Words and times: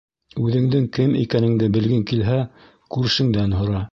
Үҙеңдең 0.43 0.87
кем 0.97 1.11
икәненде 1.25 1.69
белгең 1.77 2.01
килһә, 2.13 2.39
күршеңдән 2.97 3.57
һора. 3.63 3.87